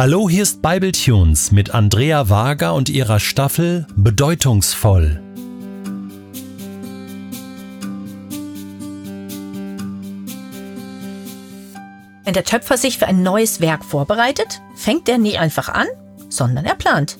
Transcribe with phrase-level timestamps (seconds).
[0.00, 5.20] Hallo, hier ist Bibletunes mit Andrea Wager und ihrer Staffel Bedeutungsvoll.
[12.24, 15.86] Wenn der Töpfer sich für ein neues Werk vorbereitet, fängt er nie einfach an,
[16.30, 17.18] sondern er plant.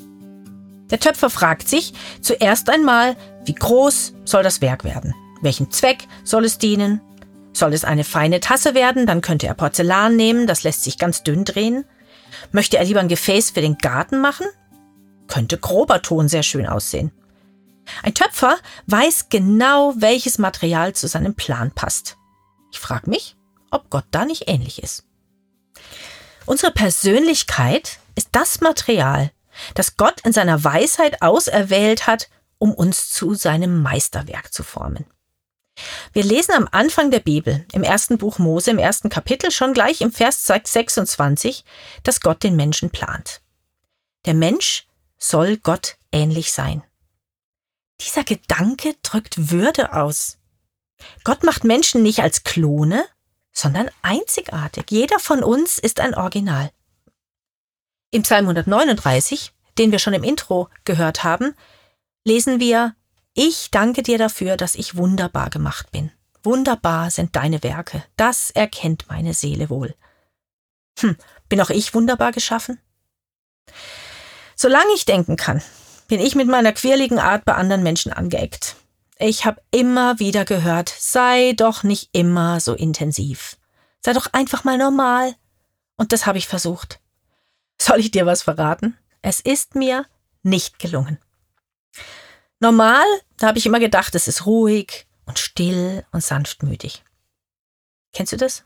[0.91, 1.93] Der Töpfer fragt sich
[2.23, 5.15] zuerst einmal, wie groß soll das Werk werden?
[5.43, 7.03] Welchem Zweck soll es dienen?
[7.53, 11.23] Soll es eine feine Tasse werden, dann könnte er Porzellan nehmen, das lässt sich ganz
[11.23, 11.85] dünn drehen.
[12.53, 14.47] Möchte er lieber ein Gefäß für den Garten machen?
[15.27, 17.13] Könnte grober Ton sehr schön aussehen.
[18.03, 18.57] Ein Töpfer
[18.87, 22.17] weiß genau, welches Material zu seinem Plan passt.
[22.73, 23.37] Ich frage mich,
[23.71, 25.05] ob Gott da nicht ähnlich ist.
[26.47, 29.31] Unsere Persönlichkeit ist das Material,
[29.75, 35.07] das Gott in seiner Weisheit auserwählt hat, um uns zu seinem Meisterwerk zu formen.
[36.13, 40.01] Wir lesen am Anfang der Bibel, im ersten Buch Mose, im ersten Kapitel, schon gleich
[40.01, 41.65] im Vers 26,
[42.03, 43.43] dass Gott den Menschen plant.
[44.27, 46.83] Der Mensch soll Gott ähnlich sein.
[48.01, 50.39] Dieser Gedanke drückt Würde aus.
[51.23, 53.05] Gott macht Menschen nicht als Klone,
[53.53, 54.87] sondern einzigartig.
[54.91, 56.71] Jeder von uns ist ein Original.
[58.11, 61.55] Im Psalm 139, den wir schon im Intro gehört haben,
[62.25, 62.97] lesen wir,
[63.43, 66.13] ich danke dir dafür, dass ich wunderbar gemacht bin.
[66.43, 68.05] Wunderbar sind deine Werke.
[68.19, 69.95] Das erkennt meine Seele wohl.
[70.99, 71.17] Hm,
[71.49, 72.79] bin auch ich wunderbar geschaffen?
[74.57, 75.63] Solange ich denken kann,
[76.07, 78.77] bin ich mit meiner quirligen Art bei anderen Menschen angeeckt.
[79.19, 83.57] Ich habe immer wieder gehört, sei doch nicht immer so intensiv.
[84.05, 85.35] Sei doch einfach mal normal.
[85.97, 87.01] Und das habe ich versucht.
[87.81, 88.99] Soll ich dir was verraten?
[89.23, 90.05] Es ist mir
[90.43, 91.19] nicht gelungen.
[92.61, 93.05] Normal,
[93.39, 97.03] da habe ich immer gedacht, es ist ruhig und still und sanftmütig.
[98.13, 98.65] Kennst du das?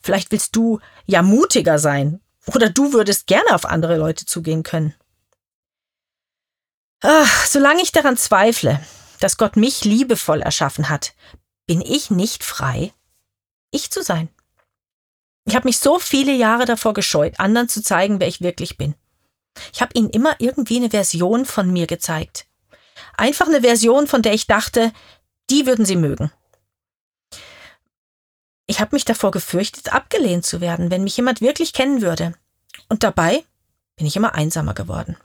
[0.00, 4.94] Vielleicht willst du ja mutiger sein oder du würdest gerne auf andere Leute zugehen können.
[7.02, 8.80] Ach, solange ich daran zweifle,
[9.20, 11.14] dass Gott mich liebevoll erschaffen hat,
[11.66, 12.92] bin ich nicht frei,
[13.70, 14.28] ich zu sein.
[15.44, 18.94] Ich habe mich so viele Jahre davor gescheut, anderen zu zeigen, wer ich wirklich bin.
[19.72, 22.45] Ich habe ihnen immer irgendwie eine Version von mir gezeigt.
[23.16, 24.92] Einfach eine Version, von der ich dachte,
[25.50, 26.30] die würden sie mögen.
[28.66, 32.34] Ich habe mich davor gefürchtet, abgelehnt zu werden, wenn mich jemand wirklich kennen würde.
[32.88, 33.44] Und dabei
[33.96, 35.16] bin ich immer einsamer geworden.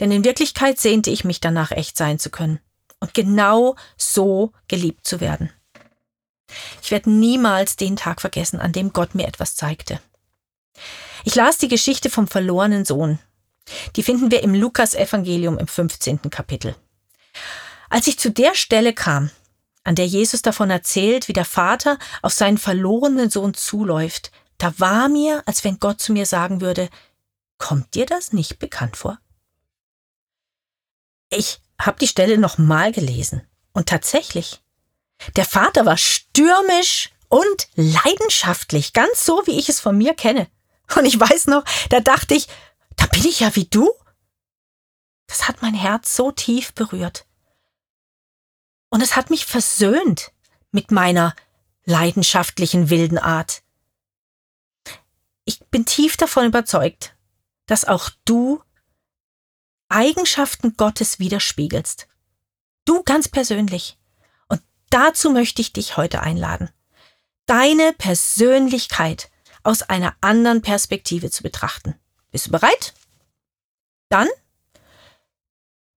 [0.00, 2.60] Denn in Wirklichkeit sehnte ich mich danach, echt sein zu können
[3.00, 5.50] und genau so geliebt zu werden.
[6.82, 10.00] Ich werde niemals den Tag vergessen, an dem Gott mir etwas zeigte.
[11.24, 13.18] Ich las die Geschichte vom verlorenen Sohn
[13.96, 16.30] die finden wir im Lukas-Evangelium im 15.
[16.30, 16.76] Kapitel.
[17.88, 19.30] Als ich zu der Stelle kam,
[19.84, 25.08] an der Jesus davon erzählt, wie der Vater auf seinen verlorenen Sohn zuläuft, da war
[25.08, 26.88] mir, als wenn Gott zu mir sagen würde,
[27.58, 29.18] kommt dir das nicht bekannt vor?
[31.30, 34.60] Ich habe die Stelle nochmal gelesen und tatsächlich,
[35.36, 40.48] der Vater war stürmisch und leidenschaftlich, ganz so, wie ich es von mir kenne.
[40.96, 42.48] Und ich weiß noch, da dachte ich,
[42.96, 43.90] da bin ich ja wie du.
[45.26, 47.26] Das hat mein Herz so tief berührt.
[48.88, 50.32] Und es hat mich versöhnt
[50.70, 51.34] mit meiner
[51.84, 53.62] leidenschaftlichen wilden Art.
[55.44, 57.16] Ich bin tief davon überzeugt,
[57.66, 58.62] dass auch du
[59.88, 62.08] Eigenschaften Gottes widerspiegelst.
[62.84, 63.98] Du ganz persönlich.
[64.48, 66.70] Und dazu möchte ich dich heute einladen.
[67.46, 69.30] Deine Persönlichkeit
[69.62, 71.94] aus einer anderen Perspektive zu betrachten.
[72.36, 72.92] Bist du bereit?
[74.10, 74.28] Dann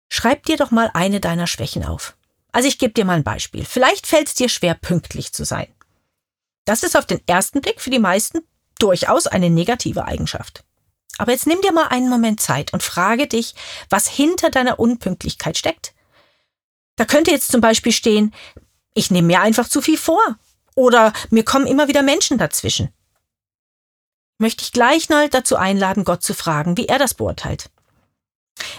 [0.08, 2.16] schreib dir doch mal eine deiner Schwächen auf.
[2.52, 3.66] Also ich gebe dir mal ein Beispiel.
[3.66, 5.66] Vielleicht fällt es dir schwer, pünktlich zu sein.
[6.66, 8.42] Das ist auf den ersten Blick für die meisten
[8.78, 10.64] durchaus eine negative Eigenschaft.
[11.18, 13.56] Aber jetzt nimm dir mal einen Moment Zeit und frage dich,
[13.90, 15.96] was hinter deiner Unpünktlichkeit steckt.
[16.98, 18.32] Da könnte jetzt zum Beispiel stehen,
[18.94, 20.22] ich nehme mir einfach zu viel vor.
[20.76, 22.94] Oder mir kommen immer wieder Menschen dazwischen
[24.38, 27.70] möchte ich gleich mal dazu einladen, Gott zu fragen, wie er das beurteilt.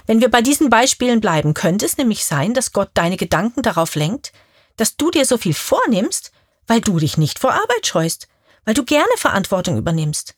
[0.07, 3.95] Wenn wir bei diesen Beispielen bleiben, könnte es nämlich sein, dass Gott deine Gedanken darauf
[3.95, 4.33] lenkt,
[4.77, 6.33] dass du dir so viel vornimmst,
[6.67, 8.29] weil du dich nicht vor Arbeit scheust,
[8.65, 10.35] weil du gerne Verantwortung übernimmst.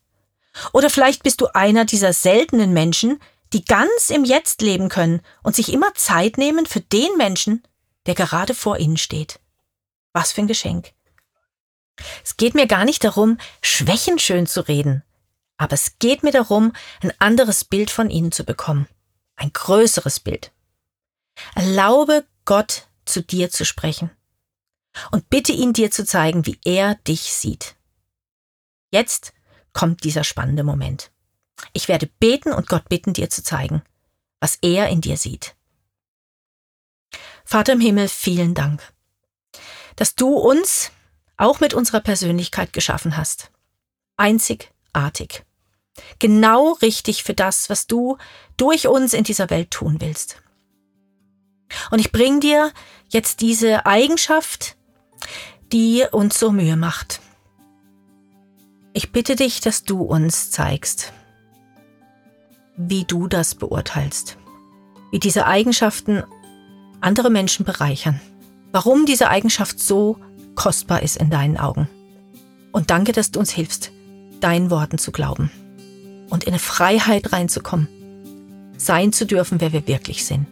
[0.73, 3.21] Oder vielleicht bist du einer dieser seltenen Menschen,
[3.53, 7.63] die ganz im Jetzt leben können und sich immer Zeit nehmen für den Menschen,
[8.07, 9.41] der gerade vor ihnen steht.
[10.13, 10.93] Was für ein Geschenk.
[12.25, 15.03] Es geht mir gar nicht darum, Schwächen schön zu reden,
[15.61, 16.73] aber es geht mir darum,
[17.03, 18.89] ein anderes Bild von ihnen zu bekommen.
[19.37, 20.53] Ein größeres Bild.
[21.55, 24.11] Erlaube Gott zu dir zu sprechen.
[25.11, 27.77] Und bitte ihn dir zu zeigen, wie er dich sieht.
[28.91, 29.35] Jetzt
[29.75, 31.13] kommt dieser spannende Moment.
[31.75, 33.83] Ich werde beten und Gott bitten, dir zu zeigen,
[34.41, 35.57] was er in dir sieht.
[37.45, 38.95] Vater im Himmel, vielen Dank,
[39.97, 40.91] dass du uns
[41.37, 43.51] auch mit unserer Persönlichkeit geschaffen hast.
[44.17, 45.45] Einzigartig.
[46.19, 48.19] Genau richtig für das, was du
[48.57, 50.37] durch uns in dieser Welt tun willst.
[51.91, 52.73] Und ich bring dir
[53.09, 54.77] jetzt diese Eigenschaft,
[55.73, 57.21] die uns so Mühe macht.
[58.93, 61.13] Ich bitte dich, dass du uns zeigst,
[62.77, 64.37] wie du das beurteilst,
[65.11, 66.25] wie diese Eigenschaften
[67.01, 68.21] andere Menschen bereichern,
[68.73, 70.19] warum diese Eigenschaft so
[70.55, 71.89] kostbar ist in deinen Augen.
[72.73, 73.91] Und danke, dass du uns hilfst,
[74.41, 75.51] deinen Worten zu glauben
[76.31, 77.89] und in eine Freiheit reinzukommen,
[78.79, 80.47] sein zu dürfen, wer wir wirklich sind.